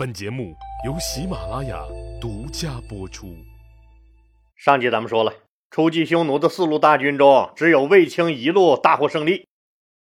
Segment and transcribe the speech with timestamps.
[0.00, 0.56] 本节目
[0.86, 1.78] 由喜马拉雅
[2.18, 3.36] 独家播出。
[4.56, 5.30] 上集咱们说了，
[5.70, 9.46] 出击匈奴的四路大军中，只有卫青一路大获胜利，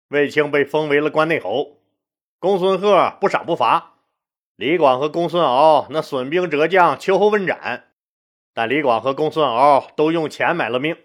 [0.09, 1.79] 卫青被封为了关内侯。
[2.41, 3.93] 公孙贺不赏不罚，
[4.57, 7.85] 李广和公孙敖那损兵折将，秋后问斩。
[8.53, 10.97] 但李广和公孙敖都用钱买了命。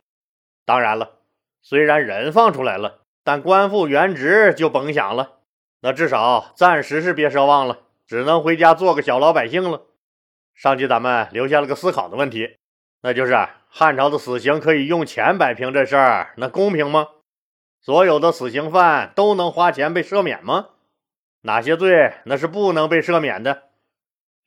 [0.66, 1.20] 当然了，
[1.62, 5.42] 虽然人放出来了，但官复原职就甭想了。
[5.82, 9.84] 那至少暂时是别奢望了，只能回家做个小老百姓了。
[10.56, 12.58] 上集咱们留下了个思考的问题，
[13.04, 13.38] 那就是
[13.70, 17.08] 汉朝的死刑可以用钱摆平这事儿，那公平吗？
[17.80, 20.70] 所有的死刑犯都能花钱被赦免吗？
[21.42, 23.66] 哪些罪那是不能被赦免的？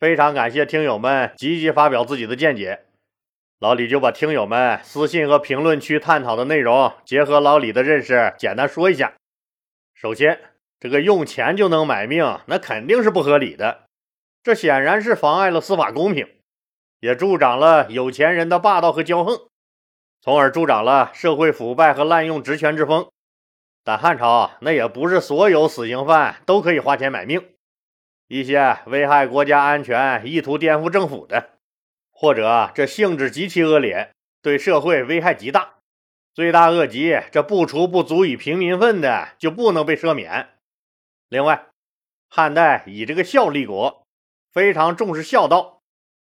[0.01, 2.87] 非常感谢听友们积极发表自己的见解，
[3.60, 9.12] 老李就把听友们私信和评论区探讨的内容结合老李的认识简单说一下。
[9.95, 10.52] 首先。
[10.82, 13.82] 这个用钱就能买命，那肯定是不合理的。
[14.42, 16.27] 这显然是妨碍了司法公平，
[16.98, 19.42] 也助长了有钱人的霸道和骄横，
[20.20, 23.07] 从而助长了社会腐败和滥用职权之风。
[23.84, 27.40] 但汉朝那也不是所有死刑犯都可以花钱买命，
[28.26, 31.51] 一些危害国家安全、意图颠覆政府的，
[32.10, 34.10] 或者这性质极其恶劣、
[34.42, 35.74] 对社会危害极大、
[36.35, 40.48] 罪大恶极，这不除不足以平民愤的，就不能被赦免。
[41.33, 41.69] 另外，
[42.29, 44.07] 汉代以这个孝立国，
[44.52, 45.80] 非常重视孝道，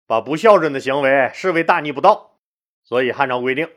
[0.06, 2.38] 把不孝顺的行为视为大逆不道，
[2.82, 3.70] 所以汉朝规定，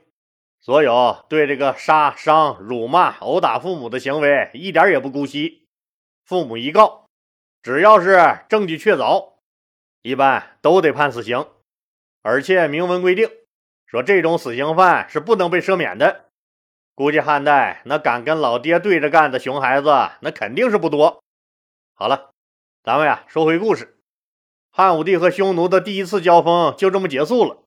[0.62, 5.67] 所有对这个杀伤、辱骂、殴打父母的行为一点也不姑息。
[6.23, 7.09] 父母一告，
[7.62, 9.34] 只要是证据确凿，
[10.02, 11.45] 一般都得判死刑，
[12.22, 13.30] 而且明文规定
[13.86, 16.28] 说这种死刑犯是不能被赦免的。
[17.00, 19.88] 估计汉代那敢跟老爹对着干的熊孩子，
[20.19, 21.23] 那肯定是不多。
[21.94, 22.31] 好了，
[22.83, 23.97] 咱们呀说回故事，
[24.69, 27.59] 汉武帝和匈奴的第一次交锋就这么结束了。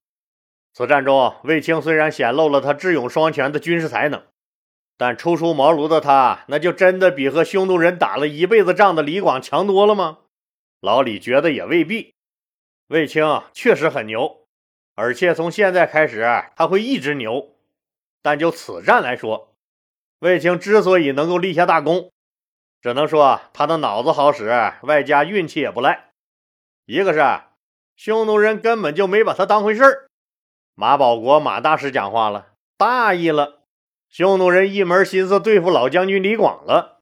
[0.75, 4.23] 此战中，卫青虽然显露了他智勇双全的军事才能，
[4.99, 10.19] 但初出茅庐的他，那就真的比和匈奴人打了一辈子仗的李广强多了吗？
[10.83, 12.13] 老李觉得也未必。
[12.89, 14.47] 卫青确实很牛，
[14.95, 17.52] 而且从现在开始他会一直牛。
[18.23, 19.53] 但就此战来说，
[20.21, 22.13] 卫青之所以能够立下大功，
[22.81, 26.11] 只能说他的脑子好使，外加运气也不赖。
[26.87, 27.21] 一个是
[27.97, 30.09] 匈奴人根本就没把他当回事儿，
[30.75, 33.63] 马保国马大师讲话了，大意了，
[34.09, 37.01] 匈奴人一门心思对付老将军李广了。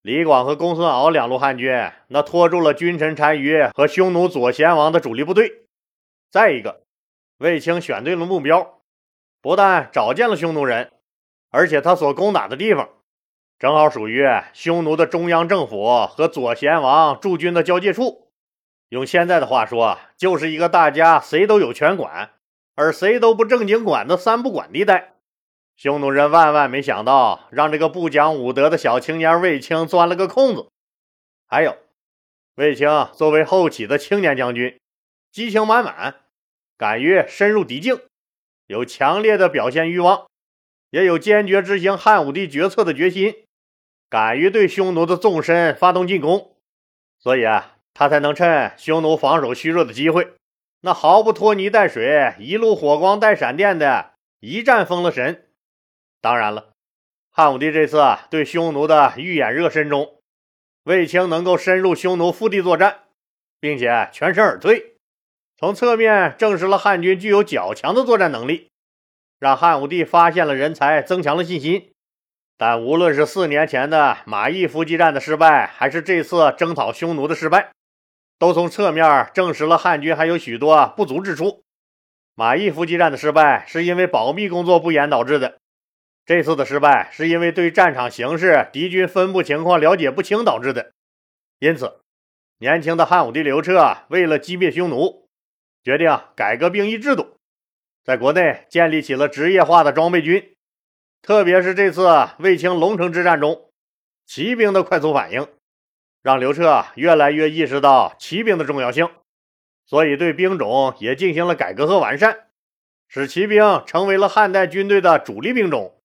[0.00, 5.66] 李广和公孙敖两路汉军，那拖住了君臣单于和匈奴左贤王的主力部队。
[6.30, 6.82] 再一个，
[7.38, 8.81] 卫青选对了目标。
[9.42, 10.92] 不但找见了匈奴人，
[11.50, 12.88] 而且他所攻打的地方，
[13.58, 18.30] 正好属于匈奴的中央政府和左贤王驻军的交界处。
[18.88, 22.30] 用现在的话说，就是一个大家谁都有权管，
[22.76, 25.14] 而谁都不正经管的三不管地带。
[25.74, 30.68] 匈奴人万万没想到，让这个不讲武德的小青年卫青钻了个空子。
[31.48, 31.76] 还有，
[32.54, 34.78] 卫青作为后起的青年将军，
[35.32, 36.14] 激情满满，
[36.76, 37.98] 敢于深入敌境。
[38.72, 40.26] 有强烈的表现欲望，
[40.88, 43.44] 也有坚决执行汉武帝决策的决心，
[44.08, 46.56] 敢于对匈奴的纵深发动进攻，
[47.18, 50.32] 所以啊，他才能趁匈奴防守虚弱的机会，
[50.80, 55.50] 那毫不拖泥带水，一路火光带闪电的一战封了神。
[56.22, 56.72] 当然了，
[57.30, 60.16] 汉武帝这次啊对匈奴的预演热身中，
[60.84, 63.00] 卫青能够深入匈奴腹地作战，
[63.60, 64.91] 并且全身而退。
[65.62, 68.72] 从侧面证实了汉军具有较强的作战能力，
[69.38, 71.92] 让汉武帝发现了人才，增强了信心。
[72.58, 77.70] 但无论是四年前的马邑伏击战的失败，还是这次征讨匈奴的失败，
[78.40, 81.62] 都从侧面证实了汉军还有许多不足之处。
[82.34, 85.58] 马邑伏击战的失败是因为保密工作不严导致的，
[86.26, 90.90] 这次的失败是因为对战场形势、敌军分布情况了解不清导致的。
[91.60, 92.00] 因此，
[92.58, 95.21] 年轻的汉武帝刘彻为了击灭匈奴。
[95.82, 97.36] 决定改革兵役制度，
[98.04, 100.54] 在国内建立起了职业化的装备军。
[101.22, 103.70] 特别是这次卫青龙城之战中，
[104.26, 105.46] 骑兵的快速反应，
[106.22, 109.08] 让刘彻越来越意识到骑兵的重要性，
[109.86, 112.46] 所以对兵种也进行了改革和完善，
[113.08, 115.98] 使骑兵成为了汉代军队的主力兵种。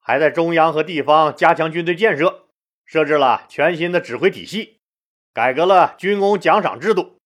[0.00, 2.46] 还在中央和地方加强军队建设，
[2.86, 4.78] 设置了全新的指挥体系，
[5.34, 7.17] 改革了军功奖赏制度。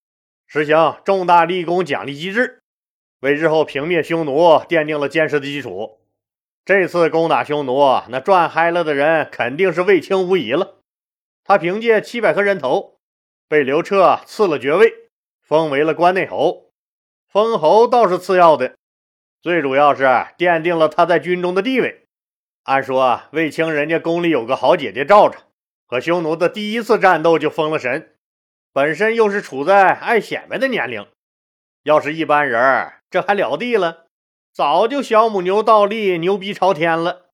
[0.52, 2.60] 实行重大立功奖励机制，
[3.20, 4.34] 为日后平灭匈奴
[4.68, 6.02] 奠定了坚实的基础。
[6.66, 10.76] 这次攻打匈奴，那赚嗨了的人肯定是卫青无疑了。
[11.42, 12.98] 他凭借七百颗人头，
[13.48, 14.92] 被刘彻赐了爵位，
[15.40, 16.66] 封为了关内侯。
[17.30, 18.74] 封侯倒是次要的，
[19.40, 20.04] 最主要是
[20.36, 22.04] 奠定了他在军中的地位。
[22.64, 25.38] 按说卫青人家宫里有个好姐姐罩着，
[25.86, 28.11] 和匈奴的第一次战斗就封了神，
[28.72, 31.06] 本身又是处在爱显摆的年龄，
[31.82, 34.06] 要是一般人，这还了地了，
[34.52, 37.26] 早就小母牛倒立，牛逼朝天了，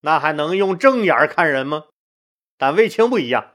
[0.00, 1.84] 那还能用正眼看人吗？
[2.58, 3.52] 但卫青不一样。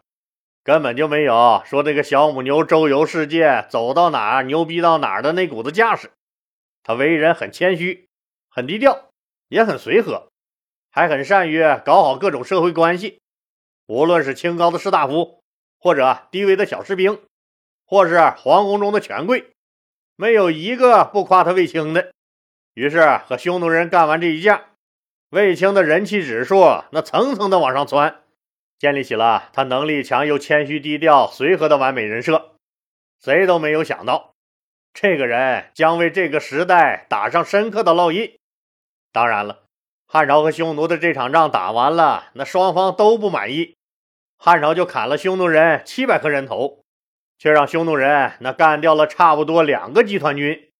[0.64, 6.12] 根本就没有说这个小母牛周游世界，走到哪儿牛逼到哪儿的那股子架势。
[6.82, 8.08] 他为人很谦虚，
[8.50, 9.10] 很低调，
[9.50, 10.30] 也很随和，
[10.90, 13.20] 还很善于搞好各种社会关系。
[13.86, 15.44] 无论是清高的士大夫，
[15.86, 17.22] 或者低微的小士兵，
[17.86, 19.52] 或是皇宫中的权贵，
[20.16, 22.12] 没有一个不夸他卫青的。
[22.74, 24.72] 于是和匈奴人干完这一架，
[25.30, 28.24] 卫青的人气指数那层层的往上窜。
[28.80, 32.56] 建立起了他能力强又谦虚低调、随和的完美人设，
[33.24, 34.34] 谁都没有想到，
[34.92, 38.40] 这个人将为这个时代打上深刻的烙印。
[39.12, 39.66] 当然了，
[40.08, 43.75] 汉朝和匈奴的这场仗打完了，那双方都不满意，
[44.38, 46.84] 汉朝就砍了匈奴人七百颗人头，
[47.38, 50.72] 却让匈奴人那干掉了差不多两个集团军，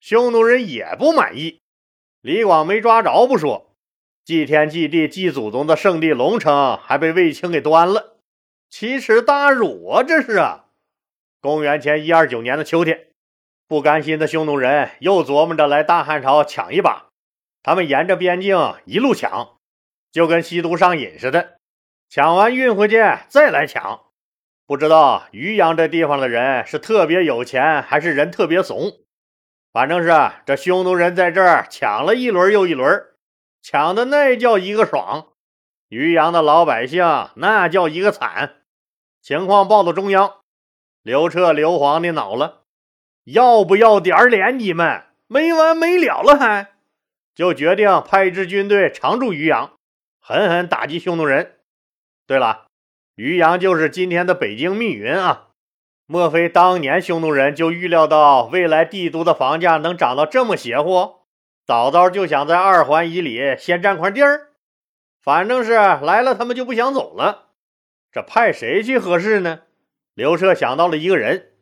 [0.00, 1.60] 匈奴人也不满意，
[2.20, 3.74] 李广没抓着不说。
[4.24, 8.16] 祭天祭地祭祖宗的圣地龙城还被卫青给端了，
[8.68, 10.02] 奇耻大辱啊！
[10.02, 10.64] 这是啊！
[11.40, 13.06] 公元前一二九年的秋天，
[13.68, 17.06] 不甘心的匈奴人又琢磨着来大汉朝抢一把。
[17.62, 19.56] 他们沿着边境一路抢，
[20.10, 21.55] 就跟吸毒上瘾似的，
[22.08, 24.02] 抢完运回去再来抢。
[24.66, 28.92] 不知道渔阳这地方的人是特别有钱，还是人特别怂？
[29.72, 30.10] 反正是
[30.44, 33.04] 这匈奴人在这儿抢了一轮又一轮。
[33.62, 35.32] 抢的那叫一个爽，
[35.88, 37.04] 渔阳的老百姓
[37.34, 38.62] 那叫一个惨。
[39.20, 40.36] 情况报到中央，
[41.02, 42.62] 刘彻、刘皇的恼了，
[43.24, 44.56] 要不要点脸？
[44.58, 46.74] 你们没完没了了还？
[47.34, 49.72] 就决定派一支军队常驻渔阳，
[50.20, 51.55] 狠狠打击匈奴人。
[52.26, 52.66] 对了，
[53.14, 55.48] 渔阳就是今天的北京密云啊！
[56.06, 61.20] 莫非当年匈奴人就预料到未来帝都的房价能涨到这么邪乎？
[61.64, 64.48] 早早就想在二环以里先占块地儿，
[65.22, 67.50] 反正是来了，他们就不想走了。
[68.12, 69.62] 这派谁去合适呢？
[70.14, 71.52] 刘彻想到了一个人，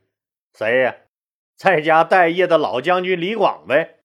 [0.57, 0.95] 谁呀？
[1.57, 4.01] 在家待业的老将军李广呗。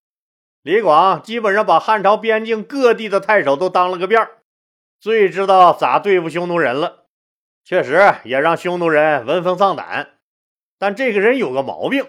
[0.61, 4.38] 李广基本上把汉朝边境各地的太守都当了个遍儿
[4.99, 7.05] 最知道咋对付匈奴人了。
[7.63, 10.15] 确实也让匈奴人闻风丧胆。
[10.77, 12.07] 但这个人有个毛病，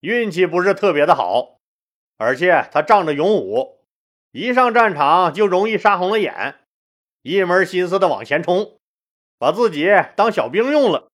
[0.00, 1.58] 运气不是特别的好。
[2.16, 3.78] 而且他仗着勇武，
[4.32, 6.56] 一上战场就容易杀红了眼，
[7.22, 8.78] 一门心思的往前冲，
[9.38, 11.08] 把自己当小兵用了，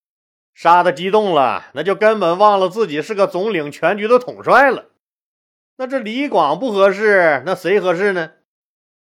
[0.55, 4.87] 杀的激动了，那就根本忘了自己是个总领全局的统帅了。
[5.77, 8.33] 那这李广不合适，那谁合适呢？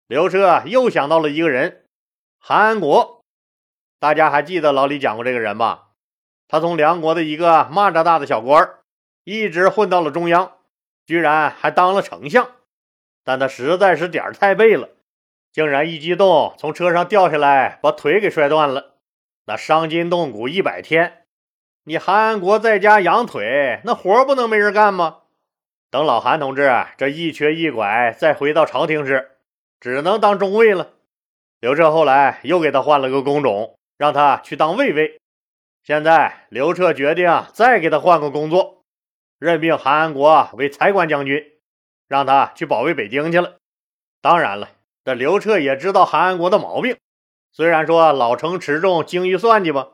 [0.09, 1.82] 刘彻又想到了一个人，
[2.45, 3.23] 韩安国。
[4.01, 5.91] 大家还记得老李讲过这个人吧？
[6.49, 8.81] 他从梁国的一个蚂蚱大的小官儿
[9.23, 10.55] 一直混到了中央。
[11.07, 12.49] 居然还当了丞相，
[13.23, 14.89] 但他实在是点儿太背了，
[15.53, 18.95] 竟然一激动从车上掉下来，把腿给摔断了。
[19.45, 21.25] 那伤筋动骨一百天，
[21.85, 25.19] 你韩安国在家养腿，那活不能没人干吗？
[25.91, 29.33] 等老韩同志这一瘸一拐再回到朝廷时，
[29.79, 30.91] 只能当中尉了。
[31.63, 35.21] 刘彻后来又给他换了个工种，让他去当卫尉。
[35.85, 38.83] 现在刘彻决定再给他换个工作。
[39.39, 41.53] 任命韩安国为财官将军，
[42.09, 43.59] 让他去保卫北京去了。
[44.21, 44.71] 当然了，
[45.05, 46.97] 这刘彻也知道韩安国的毛病。
[47.53, 49.87] 虽然说老成持重、精于算计吧，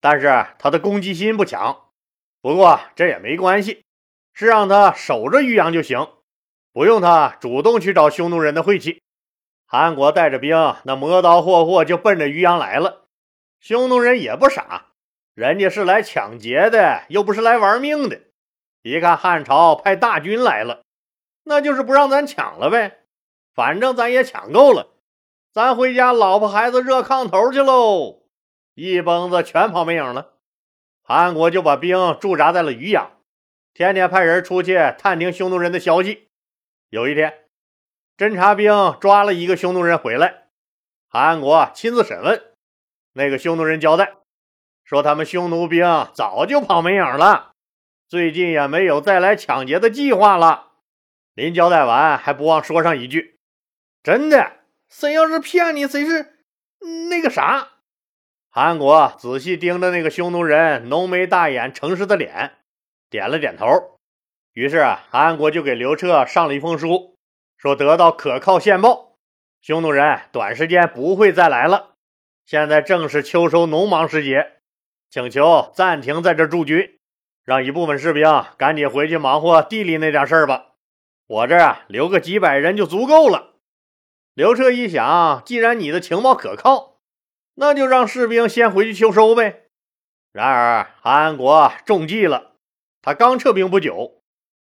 [0.00, 1.86] 但是他的攻击心不强。
[2.40, 3.82] 不过这也没关系，
[4.32, 6.10] 是让他守着渔阳就行，
[6.72, 9.02] 不用他主动去找匈奴人的晦气。
[9.70, 13.04] 韩国带着兵，那磨刀霍霍就奔着渔阳来了。
[13.60, 14.86] 匈奴人也不傻，
[15.34, 18.22] 人家是来抢劫的，又不是来玩命的。
[18.80, 20.84] 一看汉朝派大军来了，
[21.44, 23.00] 那就是不让咱抢了呗。
[23.52, 24.86] 反正咱也抢够了，
[25.52, 28.22] 咱回家老婆孩子热炕头去喽。
[28.74, 30.34] 一蹦子全跑没影了。
[31.02, 33.10] 韩国就把兵驻扎在了渔阳，
[33.74, 36.28] 天天派人出去探听匈奴人的消息。
[36.88, 37.34] 有一天，
[38.18, 40.48] 侦察兵抓了一个匈奴人回来，
[41.08, 42.42] 韩安国亲自审问。
[43.12, 44.14] 那个匈奴人交代
[44.82, 47.52] 说，他们匈奴兵早就跑没影了。
[48.08, 50.72] 最近也没有再来抢劫的计划了。
[51.34, 53.38] 临交代完，还不忘说上一句
[54.02, 54.56] ：“真的，
[54.88, 56.40] 谁要是骗你，谁是
[57.08, 57.68] 那个啥。”
[58.50, 62.56] 韩安国仔细盯着那个匈奴人浓眉大眼、诚实的脸，
[63.08, 63.66] 点了点头。
[64.54, 67.16] 于是啊，韩国就给刘彻上了一封书，
[67.58, 69.16] 说得到可靠线报，
[69.60, 71.96] 匈奴人短时间不会再来了。
[72.46, 74.60] 现在正是秋收农忙时节，
[75.10, 77.00] 请求暂停在这驻军，
[77.44, 80.66] 让一部分士兵赶紧回去忙活地里那点事儿吧。
[81.26, 83.54] 我这啊留个几百人就足够了。
[84.34, 87.00] 刘彻一想，既然你的情报可靠，
[87.56, 89.64] 那就让士兵先回去秋收呗。
[90.32, 92.52] 然而韩国中计了，
[93.02, 94.17] 他刚撤兵不久。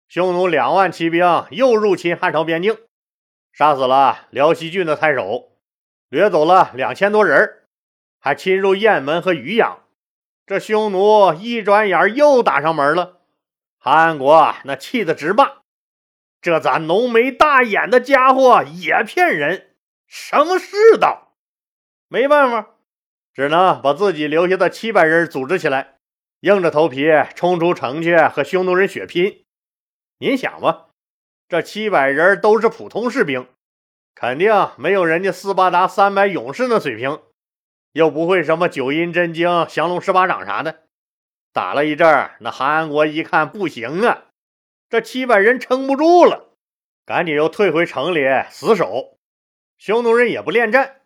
[0.07, 2.77] 匈奴两万骑兵又入侵汉朝边境，
[3.51, 5.51] 杀死了辽西郡的太守，
[6.07, 7.63] 掠走了两千多人，
[8.17, 9.83] 还侵入雁门和渔阳。
[10.45, 13.19] 这匈奴一转眼又打上门了。
[13.77, 15.51] 韩国那气得直骂
[16.41, 19.75] ：“这咱浓眉大眼的家伙也骗人，
[20.07, 21.33] 什么世道？”
[22.07, 22.75] 没办法，
[23.33, 25.97] 只能把自己留下的七百人组织起来，
[26.39, 29.43] 硬着头皮冲出城去和匈奴人血拼。
[30.19, 30.87] 您想吧，
[31.47, 33.47] 这七百人都是普通士兵，
[34.15, 37.21] 肯定没有人家斯巴达三百勇士那水平，
[37.91, 40.85] 又不会什么九阴真经、降龙十八掌啥的。
[41.53, 44.25] 打了一阵那韩安国一看不行啊，
[44.89, 46.49] 这七百人撑不住了，
[47.05, 49.17] 赶紧又退回城里死守。
[49.77, 51.01] 匈奴人也不恋战，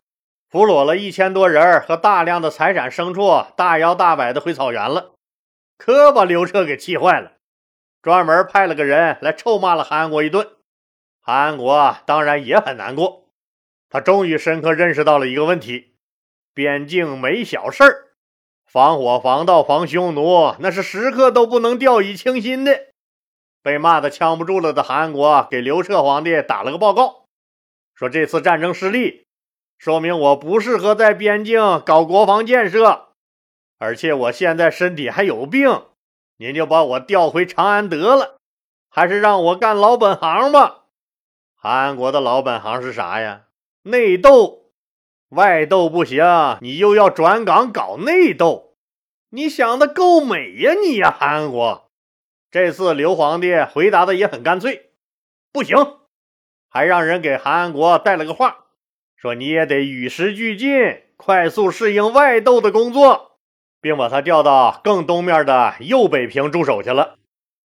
[0.49, 5.15] 俘虏了一千多人和大量的财产牲畜，大摇大摆的回草原了，
[5.77, 7.33] 可把刘彻给气坏了。
[8.01, 10.47] 专门派了个人来臭骂了韩国一顿，
[11.21, 13.29] 韩国当然也很难过。
[13.89, 15.93] 他终于深刻认识到了一个问题：
[16.53, 18.07] 边境没小事儿，
[18.65, 22.87] 防火、防盗、防匈奴，那是时刻都不能掉以轻心的。
[23.61, 27.27] 被骂的呛不住了的韩国给刘彻皇帝打了个报告，
[27.93, 29.27] 说这次战争失利，
[29.77, 33.09] 说明我不适合在边境搞国防建设，
[33.77, 35.83] 而且我现在身体还有病。
[36.41, 38.39] 您就把我调回长安得了，
[38.89, 40.85] 还是让我干老本行吧。
[41.53, 43.43] 韩国的老本行是啥呀？
[43.83, 44.71] 内斗，
[45.29, 46.25] 外斗不行，
[46.61, 48.73] 你又要转岗搞内斗，
[49.29, 51.15] 你想的够美呀你呀！
[51.15, 51.91] 韩国
[52.49, 54.89] 这次刘皇帝回答的也很干脆，
[55.53, 55.77] 不行，
[56.71, 58.65] 还让人给韩国带了个话，
[59.15, 63.30] 说你也得与时俱进，快速适应外斗的工作。
[63.81, 67.17] 并把他调到更东面的右北平驻守去了。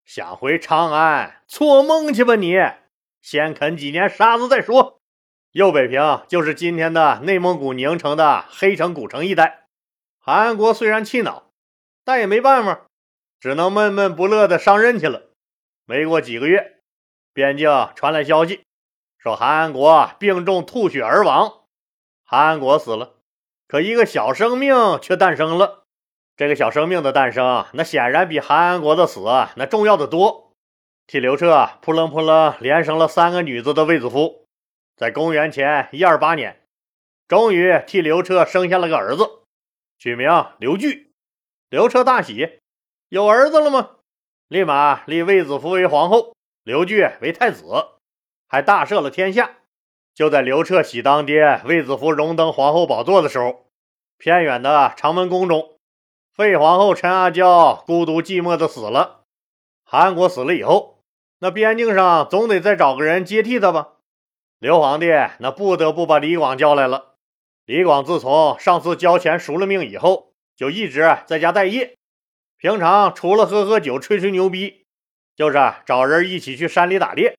[0.06, 2.56] 想回长安，做梦去吧你！
[3.22, 5.00] 先啃几年沙子再说。
[5.52, 9.68] 右北平就是今天的内蒙古宁城的黑城古城一带。
[10.20, 11.52] 韩国虽然气恼，
[12.04, 12.82] 但也没办法，
[13.40, 15.24] 只能闷闷不乐的上任去了。
[15.86, 16.80] 没过几个月，
[17.34, 18.64] 边境传来消息，
[19.18, 21.64] 说韩国病重吐血而亡。
[22.24, 23.16] 韩国死了，
[23.68, 25.81] 可一个小生命却诞生了。
[26.42, 29.20] 这个小生命的诞生，那显然比韩安国的死
[29.58, 30.56] 那重要的多。
[31.06, 34.48] 替刘彻扑棱扑棱连生了三个女子的卫子夫，
[34.98, 36.60] 在公元前一二八年，
[37.28, 39.44] 终于替刘彻生下了个儿子，
[40.00, 41.12] 取名刘据。
[41.70, 42.58] 刘彻大喜，
[43.10, 43.98] 有儿子了吗？
[44.48, 47.66] 立马立卫子夫为皇后，刘据为太子，
[48.48, 49.58] 还大赦了天下。
[50.16, 53.68] 就在刘彻喜当爹，卫子夫荣登皇后宝座的时候，
[54.18, 55.78] 偏远的长门宫中。
[56.34, 59.26] 废皇后陈阿娇孤独寂寞的死了。
[59.84, 61.04] 韩国死了以后，
[61.40, 63.90] 那边境上总得再找个人接替他吧？
[64.58, 65.08] 刘皇帝
[65.40, 67.16] 那不得不把李广叫来了。
[67.66, 71.98] 李广自从上次交钱赎了命以后，就一直在家待业。
[72.58, 74.86] 平常除了喝喝酒、吹吹牛逼，
[75.36, 77.38] 就是找人一起去山里打猎。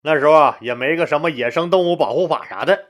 [0.00, 2.86] 那时候也没个什么野生动物保护法啥的。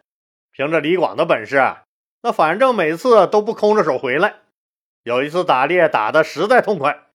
[0.52, 1.76] 凭着李广的本事，
[2.22, 4.36] 那反正每次都不空着手回来。
[5.04, 7.08] 有一次打猎打的实在痛快，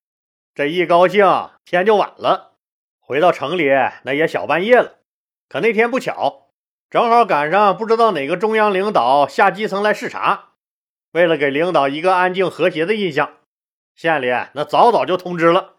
[0.54, 1.26] 这一高兴
[1.64, 2.58] 天就晚了。
[3.00, 3.70] 回到城里
[4.04, 4.98] 那也小半夜了。
[5.48, 6.50] 可那天不巧，
[6.90, 10.50] 正好赶上不知道哪个中央领导下基层来视察。
[11.12, 13.38] 为了给领导一个安静和谐的印象，
[13.96, 15.76] 县里那早早就通知了，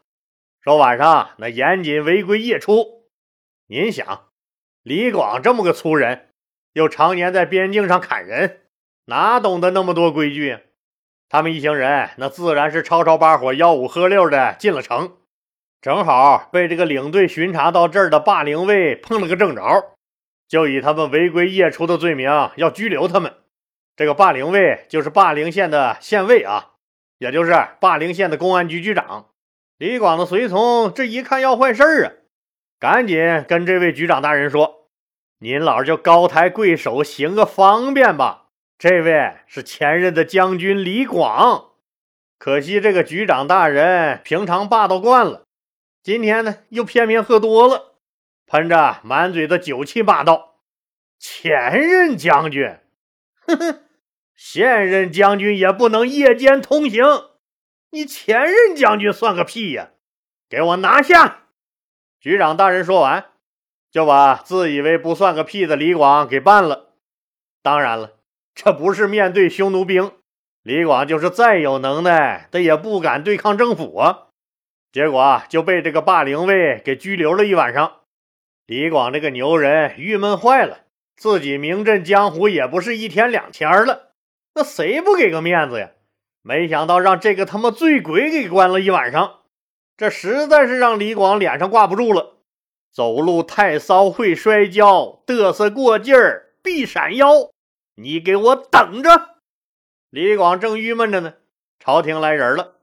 [0.62, 3.05] 说晚上那严禁违规夜出。
[3.67, 4.31] 您想，
[4.83, 6.31] 李广这么个粗人，
[6.73, 8.62] 又常年在边境上砍人，
[9.05, 10.59] 哪懂得那么多规矩？
[11.28, 15.12] 他们一行人那自然是吵吵把火、吆五喝六的进了城，
[15.80, 19.90] 正好被这个领队巡查到这儿的霸陵卫碰了个正着，
[20.49, 23.35] 就以他们违规夜出的罪名要拘留他们。
[23.94, 26.70] 这个霸陵卫就是霸陵县的县尉啊，
[27.18, 29.26] 也就是霸陵县的公安局局长。
[29.76, 32.12] 李广的随从这一看要坏事儿啊，
[32.80, 34.88] 赶紧跟这位局长大人说
[35.40, 38.47] ：“您老就高抬贵手，行个方便吧。”
[38.78, 41.73] 这位是前任的将军李广，
[42.38, 45.42] 可惜这个局长大人平常霸道惯了，
[46.00, 47.97] 今天呢又偏偏喝多了，
[48.47, 50.61] 喷着满嘴的酒气骂道
[51.18, 52.78] ：“前任将军，
[53.49, 53.80] 哼哼，
[54.37, 57.04] 现任将军也不能夜间通行，
[57.90, 59.90] 你前任将军算个屁呀！
[60.49, 61.47] 给我拿下！”
[62.23, 63.32] 局长大人说完，
[63.90, 66.94] 就把自以为不算个屁的李广给办了。
[67.61, 68.17] 当然了，
[68.61, 70.11] 这不是面对匈奴兵，
[70.65, 74.27] 李广就是再有能耐，他也不敢对抗政府啊。
[74.91, 78.00] 结果就被这个霸陵尉给拘留了一晚上。
[78.67, 80.79] 李广这个牛人郁闷坏了，
[81.17, 84.11] 自己名震江湖也不是一天两天了，
[84.57, 85.91] 那谁不给个面子呀？
[86.43, 89.43] 没想到让这个他妈醉鬼给关了一晚上。
[89.97, 92.38] 这实在是让李广脸上挂不住了，
[92.93, 97.50] 走路太骚会摔跤，嘚瑟过劲儿必闪腰。
[98.00, 99.38] 你给我等着！
[100.09, 101.35] 李广正郁闷着呢，
[101.81, 102.76] 朝廷来人了，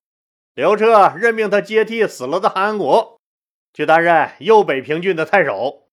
[0.54, 3.18] 刘彻任命他接替死了的韩安国，
[3.74, 5.88] 去担任右北平郡的太守。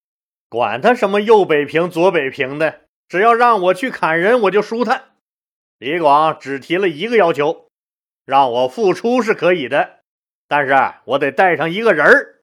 [0.49, 5.11] 管他什么右北平、左北平的，只要让我去砍人，我就舒坦。
[5.77, 7.69] 李广只提了一个要求，
[8.25, 9.99] 让我复出是可以的。
[10.49, 10.75] 但是
[11.05, 12.41] 我得带上一个人儿，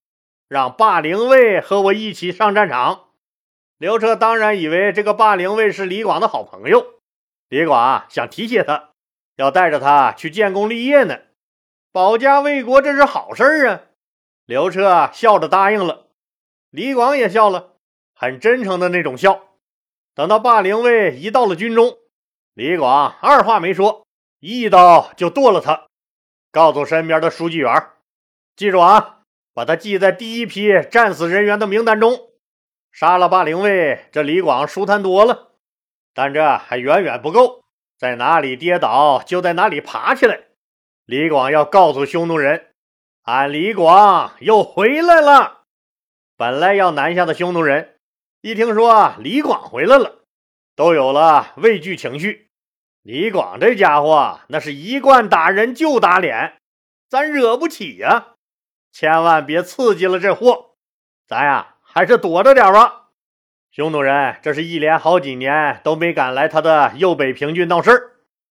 [0.49, 3.10] 让霸陵尉和我一起上战场。
[3.81, 7.01] 刘彻当然以为这个霸陵卫是李广的好朋友，
[7.49, 8.91] 李广啊想提携他，
[9.37, 11.21] 要带着他去建功立业呢，
[11.91, 13.81] 保家卫国，这是好事儿啊！
[14.45, 16.09] 刘彻笑着答应了，
[16.69, 17.77] 李广也笑了，
[18.15, 19.47] 很真诚的那种笑。
[20.15, 21.97] 等到霸陵卫一到了军中，
[22.53, 24.07] 李广二话没说，
[24.41, 25.87] 一刀就剁了他。
[26.53, 27.73] 告诉身边的书记员，
[28.55, 29.21] 记住啊，
[29.55, 32.30] 把他记在第一批战死人员的名单中。
[32.93, 35.53] 杀了霸陵尉，这李广舒坦多了，
[36.13, 37.65] 但这还远远不够，
[37.99, 40.41] 在哪里跌倒就在哪里爬起来。
[41.07, 42.75] 李广要告诉匈奴人，
[43.23, 45.65] 俺李广又回来了。
[46.37, 47.99] 本来要南下的匈奴人，
[48.41, 50.25] 一听说李广回来了，
[50.75, 52.49] 都有了畏惧情绪。
[53.03, 56.59] 李广这家伙，那是一贯打人就打脸，
[57.09, 58.35] 咱惹不起呀！
[58.93, 60.75] 千万别刺激了这货，
[61.27, 63.09] 咱呀还是躲着点吧。
[63.71, 68.10] 匈奴人这是一连好几年都没敢来他的右北平郡闹事儿，